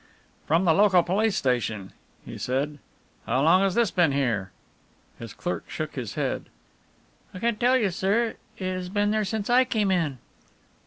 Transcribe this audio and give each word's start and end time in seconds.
"From 0.47 0.65
the 0.65 0.73
local 0.73 1.03
police 1.03 1.35
station," 1.35 1.93
he 2.25 2.35
said. 2.39 2.79
"How 3.27 3.43
long 3.43 3.61
has 3.61 3.75
this 3.75 3.91
been 3.91 4.13
here?" 4.13 4.49
His 5.19 5.31
clerk 5.31 5.69
shook 5.69 5.93
his 5.93 6.15
head. 6.15 6.45
"I 7.35 7.37
can't 7.37 7.59
tell 7.59 7.77
you, 7.77 7.91
sir 7.91 8.33
it 8.57 8.65
has 8.73 8.89
been 8.89 9.11
there 9.11 9.23
since 9.23 9.47
I 9.47 9.63
came 9.63 9.91
in." 9.91 10.17